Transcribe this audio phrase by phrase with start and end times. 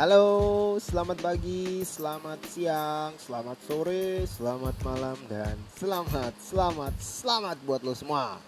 [0.00, 7.92] Halo, selamat pagi, selamat siang, selamat sore, selamat malam, dan selamat, selamat, selamat buat lo
[7.92, 8.40] semua.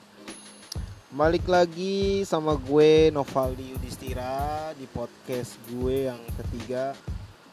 [1.12, 6.96] Balik lagi sama gue Novaldi Yudhistira di podcast gue yang ketiga.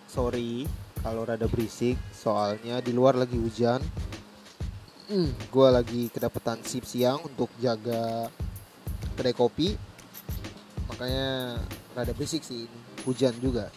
[0.07, 0.63] Sorry
[1.03, 3.83] kalau rada berisik, soalnya di luar lagi hujan.
[5.11, 8.31] Hmm, gue lagi kedapetan sip siang untuk jaga
[9.19, 9.75] kedai kopi.
[10.87, 11.59] Makanya
[11.91, 12.63] rada berisik sih,
[13.03, 13.67] hujan juga.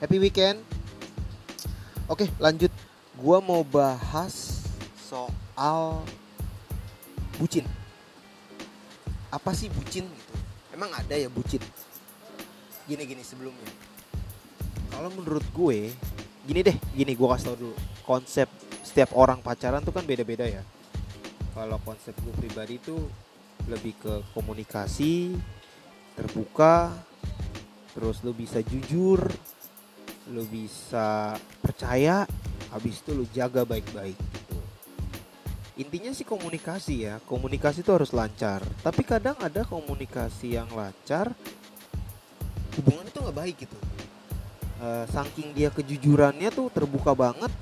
[0.00, 0.64] Happy weekend.
[2.08, 2.72] Oke, lanjut.
[3.20, 4.64] Gua mau bahas
[4.96, 6.00] soal
[7.36, 7.68] bucin.
[9.28, 10.34] Apa sih bucin gitu?
[10.72, 11.60] Emang ada ya bucin?
[12.88, 13.68] Gini-gini sebelumnya.
[14.88, 15.92] Kalau menurut gue,
[16.48, 17.76] gini deh, gini gua kasih tau dulu.
[18.08, 18.48] Konsep
[18.80, 20.64] setiap orang pacaran tuh kan beda-beda ya.
[21.52, 23.04] Kalau konsep gue pribadi tuh
[23.68, 25.36] lebih ke komunikasi,
[26.16, 26.88] terbuka,
[27.92, 29.20] terus lu bisa jujur,
[30.30, 32.24] lu bisa percaya
[32.70, 34.58] habis itu lu jaga baik-baik gitu.
[35.80, 38.62] Intinya sih komunikasi ya komunikasi itu harus lancar.
[38.84, 41.34] Tapi kadang ada komunikasi yang lancar
[42.78, 43.78] hubungan itu nggak baik gitu.
[44.80, 47.52] Uh, saking dia kejujurannya tuh terbuka banget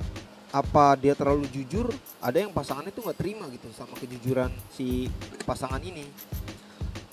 [0.48, 1.91] apa dia terlalu jujur
[2.22, 5.08] ada yang pasangannya tuh nggak terima gitu sama kejujuran si
[5.48, 6.05] pasangan ini.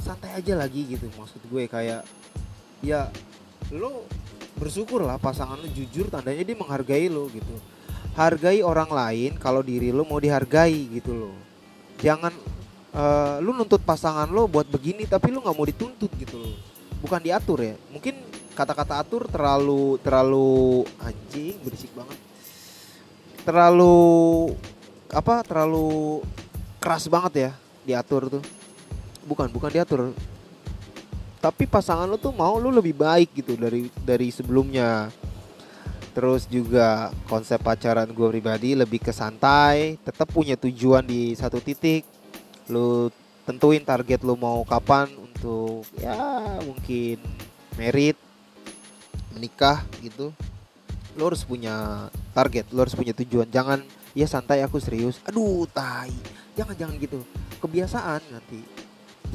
[0.03, 2.05] Santai aja lagi gitu maksud gue kayak
[2.83, 3.09] ya
[3.73, 4.05] lo
[4.55, 7.55] bersyukur lah pasangan lu jujur tandanya dia menghargai lo gitu.
[8.15, 11.35] Hargai orang lain kalau diri lo mau dihargai gitu loh.
[11.99, 12.31] Jangan
[12.95, 16.55] uh, lu nuntut pasangan lo buat begini tapi lu nggak mau dituntut gitu loh.
[17.03, 17.75] Bukan diatur ya.
[17.91, 18.15] Mungkin
[18.55, 22.15] kata-kata atur terlalu terlalu anjing berisik banget.
[23.43, 23.95] Terlalu
[25.11, 26.23] apa terlalu
[26.79, 27.51] keras banget ya
[27.83, 28.43] diatur tuh.
[29.27, 30.15] Bukan bukan diatur
[31.45, 35.13] tapi pasangan lo tuh mau lo lebih baik gitu dari dari sebelumnya.
[36.17, 42.01] Terus juga konsep pacaran gue pribadi lebih ke santai tetap punya tujuan di satu titik.
[42.65, 43.13] Lo
[43.45, 46.17] tentuin target lo mau kapan untuk ya
[46.65, 47.21] mungkin
[47.77, 48.17] merit
[49.37, 50.33] menikah gitu.
[51.13, 53.45] Lo harus punya target lo harus punya tujuan.
[53.53, 53.85] Jangan
[54.17, 55.21] ya santai aku serius.
[55.29, 56.09] Aduh tai.
[56.57, 57.21] Jangan jangan gitu.
[57.61, 58.84] Kebiasaan nanti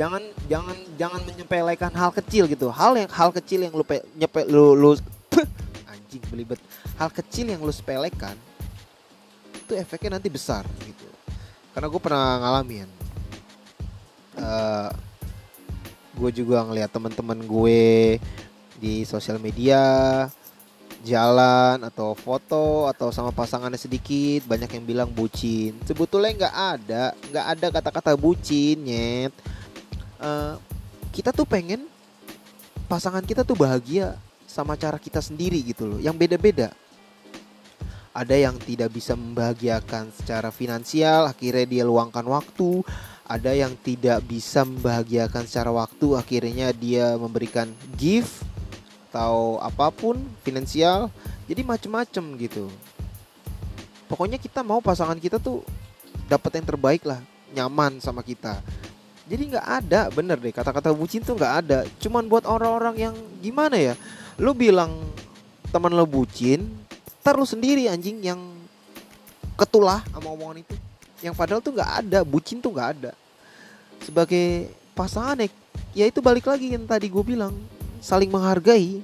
[0.00, 2.72] jangan jangan jangan menyepelekan hal kecil gitu.
[2.72, 4.96] Hal yang hal kecil yang lu pe, nyepe lu lu
[5.92, 6.56] anjing belibet.
[6.96, 8.32] Hal kecil yang lu sepelekan
[9.52, 11.04] itu efeknya nanti besar gitu.
[11.76, 12.88] Karena gue pernah ngalamin.
[14.40, 14.90] Uh, eh,
[16.16, 18.16] gue juga ngeliat teman-teman gue
[18.80, 20.24] di sosial media
[21.04, 25.76] jalan atau foto atau sama pasangannya sedikit banyak yang bilang bucin.
[25.84, 29.32] Sebetulnya nggak ada nggak ada kata-kata bucin nyet
[30.20, 30.54] uh,
[31.10, 31.88] kita tuh pengen
[32.86, 34.14] pasangan kita tuh bahagia
[34.46, 36.70] sama cara kita sendiri gitu loh yang beda-beda.
[38.10, 42.82] Ada yang tidak bisa membahagiakan secara finansial akhirnya dia luangkan waktu.
[43.30, 48.42] Ada yang tidak bisa membahagiakan secara waktu akhirnya dia memberikan gift
[49.10, 51.14] atau apa pun finansial.
[51.46, 52.66] Jadi macem-macem gitu.
[54.10, 55.62] Pokoknya kita mau pasangan kita tuh
[56.26, 57.22] dapat yang terbaik lah
[57.54, 58.58] nyaman sama kita
[59.30, 61.78] jadi nggak ada bener deh kata-kata bucin tuh nggak ada.
[62.02, 63.94] Cuman buat orang-orang yang gimana ya?
[64.42, 64.90] Lu bilang
[65.70, 66.66] teman lo bucin
[67.30, 68.42] lu sendiri anjing yang
[69.54, 70.74] ketulah sama omongan itu.
[71.22, 73.12] Yang padahal tuh nggak ada bucin tuh nggak ada.
[74.02, 75.48] Sebagai pasangan ya,
[75.94, 77.54] ya itu balik lagi yang tadi gue bilang
[78.02, 78.98] saling menghargai.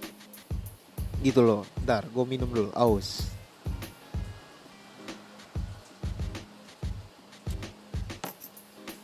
[1.22, 3.35] Gitu loh ntar gue minum dulu aus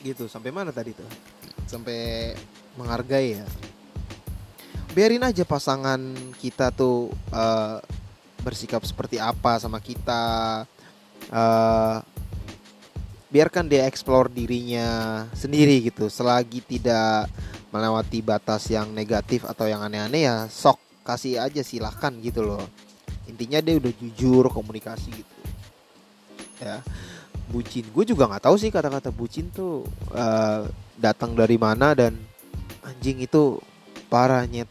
[0.02, 0.26] gitu.
[0.26, 1.06] Sampai mana tadi tuh?
[1.64, 2.34] Sampai
[2.74, 3.46] menghargai ya.
[4.92, 6.00] Biarin aja pasangan
[6.36, 7.80] kita tuh uh,
[8.44, 10.66] bersikap seperti apa sama kita.
[11.32, 12.02] Uh,
[13.32, 16.12] biarkan dia explore dirinya sendiri gitu.
[16.12, 17.32] Selagi tidak
[17.72, 20.76] melewati batas yang negatif atau yang aneh-aneh ya sok
[21.08, 22.66] kasih aja silahkan gitu loh.
[23.24, 25.36] Intinya dia udah jujur komunikasi gitu.
[26.60, 26.84] Ya
[27.50, 27.84] bucin.
[27.90, 30.68] Gue juga nggak tahu sih kata-kata bucin tuh uh,
[30.98, 32.14] datang dari mana dan
[32.84, 33.58] anjing itu
[34.06, 34.68] parah nyet.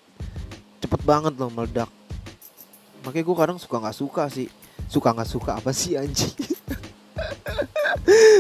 [0.82, 1.90] Cepet banget loh meledak.
[3.04, 4.48] Makanya gue kadang suka nggak suka sih.
[4.88, 6.34] Suka nggak suka apa sih anjing?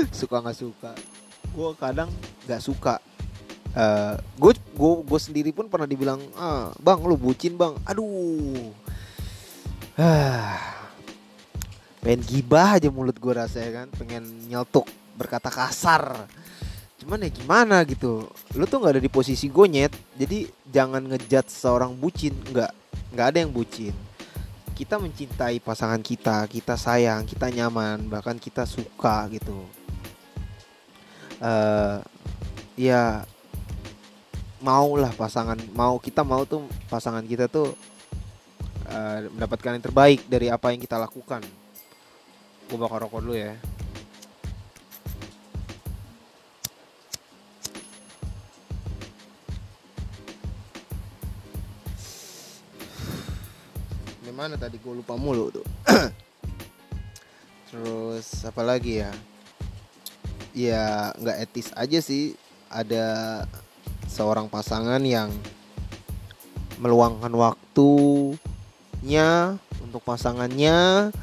[0.09, 0.91] Suka nggak suka.
[1.53, 2.09] Gue kadang
[2.47, 2.97] nggak suka.
[4.35, 7.77] Gue uh, gue gue sendiri pun pernah dibilang ah bang lu bucin bang.
[7.85, 8.73] Aduh.
[9.95, 10.80] Ah
[12.01, 16.25] pengen gibah aja mulut gue rasanya kan pengen nyeltuk berkata kasar.
[16.97, 19.93] Cuman ya gimana gitu lu tuh nggak ada di posisi gue nyet.
[20.17, 22.71] Jadi jangan ngejat seorang bucin nggak
[23.13, 23.93] nggak ada yang bucin.
[24.73, 29.61] Kita mencintai pasangan kita kita sayang kita nyaman bahkan kita suka gitu.
[31.41, 32.01] Uh,
[32.77, 33.25] ya
[34.61, 37.73] mau lah pasangan mau kita mau tuh pasangan kita tuh
[38.89, 41.41] uh, mendapatkan yang terbaik dari apa yang kita lakukan
[42.71, 43.51] gue bakal rokok dulu ya.
[54.31, 54.79] Mana tadi?
[54.81, 55.67] Gue lupa mulu tuh.
[57.69, 59.13] Terus apa lagi ya?
[60.55, 62.33] Ya nggak etis aja sih.
[62.71, 63.45] Ada
[64.09, 65.29] seorang pasangan yang
[66.81, 68.31] meluangkan waktunya
[69.77, 71.13] untuk pasangannya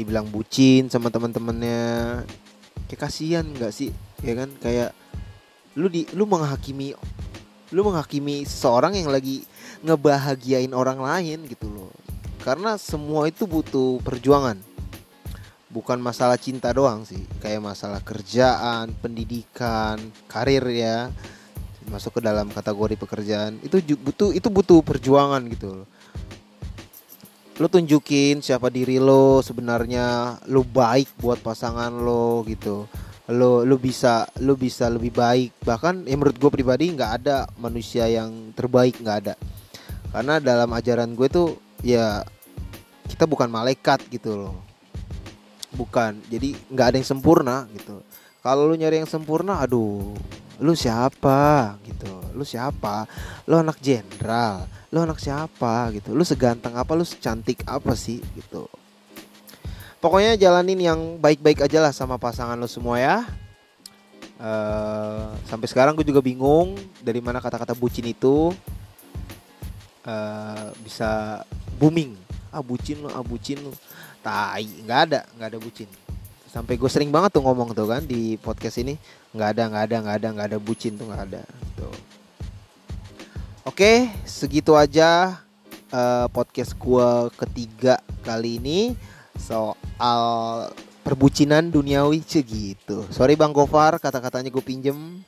[0.00, 2.24] dibilang bucin sama teman-temannya.
[2.88, 3.92] Kayak kasihan nggak sih?
[4.24, 4.48] Ya kan?
[4.56, 4.96] Kayak
[5.76, 6.96] lu di lu menghakimi
[7.70, 9.46] lu menghakimi seseorang yang lagi
[9.84, 11.92] ngebahagiain orang lain gitu loh.
[12.40, 14.56] Karena semua itu butuh perjuangan.
[15.70, 17.20] Bukan masalah cinta doang sih.
[17.38, 21.12] Kayak masalah kerjaan pendidikan karir ya.
[21.86, 23.62] Masuk ke dalam kategori pekerjaan.
[23.62, 25.99] Itu butuh itu butuh perjuangan gitu loh
[27.60, 32.88] lo tunjukin siapa diri lo sebenarnya lo baik buat pasangan lo gitu.
[33.28, 35.60] Lo lo bisa lo bisa lebih baik.
[35.60, 39.34] Bahkan ya menurut gue pribadi nggak ada manusia yang terbaik nggak ada.
[40.08, 42.24] Karena dalam ajaran gue tuh ya
[43.12, 44.56] kita bukan malaikat gitu loh.
[45.76, 46.16] Bukan.
[46.32, 48.00] Jadi nggak ada yang sempurna gitu.
[48.40, 50.16] Kalau lu nyari yang sempurna aduh
[50.60, 51.74] lu siapa?
[51.82, 52.12] Gitu.
[52.36, 53.08] Lu siapa?
[53.48, 54.68] Lu anak jenderal?
[54.92, 55.88] Lu anak siapa?
[55.96, 56.12] Gitu.
[56.12, 56.92] Lu seganteng apa?
[56.92, 58.20] Lu secantik apa sih?
[58.36, 58.68] Gitu.
[60.00, 63.16] Pokoknya jalanin yang baik-baik aja lah sama pasangan lu semua ya.
[64.40, 66.72] Uh, sampai sekarang gue juga bingung
[67.04, 68.56] dari mana kata-kata bucin itu
[70.08, 71.44] uh, bisa
[71.76, 72.16] booming.
[72.48, 73.72] Ah bucin lu ah bucin lu.
[74.24, 75.88] Tai nggak ada nggak ada bucin
[76.50, 78.98] sampai gue sering banget tuh ngomong tuh kan di podcast ini.
[79.30, 81.42] Nggak ada nggak ada nggak ada nggak ada bucin tuh nggak ada
[81.78, 81.94] tuh.
[83.62, 85.38] Oke segitu aja
[85.94, 87.08] uh, podcast gue
[87.38, 88.98] ketiga kali ini
[89.38, 90.20] soal
[91.00, 95.22] perbucinan duniawi segitu sorry bang Gofar kata-katanya gue pinjem.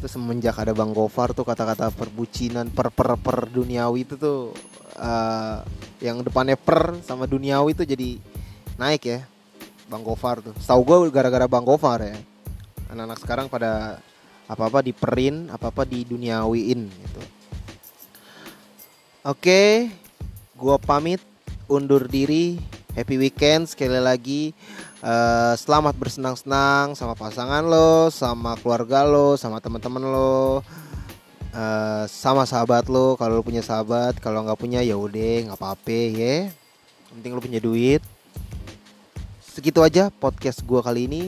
[0.00, 4.56] Terus semenjak ada bang Gofar tuh kata-kata perbucinan per per per duniawi itu tuh
[4.96, 5.60] uh,
[6.00, 8.20] yang depannya per sama duniawi itu jadi
[8.76, 9.20] naik ya
[9.86, 10.54] Bang Gofar tuh.
[10.54, 12.16] Tahu gue gara-gara Bang Gofar ya.
[12.90, 14.02] Anak-anak sekarang pada
[14.46, 17.22] apa-apa diperin, apa-apa di duniawiin gitu.
[19.26, 19.90] Oke,
[20.54, 21.22] gue pamit
[21.66, 22.58] undur diri.
[22.94, 24.54] Happy weekend sekali lagi.
[25.04, 30.62] Uh, selamat bersenang-senang sama pasangan lo, sama keluarga lo, sama teman-teman lo.
[31.56, 36.00] Uh, sama sahabat lo kalau lo punya sahabat kalau nggak punya ya udah nggak apa-apa
[36.12, 36.52] ya
[37.08, 38.04] penting lo punya duit
[39.56, 41.22] segitu aja podcast gue kali ini.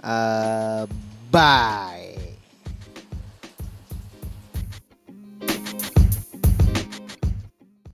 [0.00, 0.88] Uh,
[1.28, 2.31] bye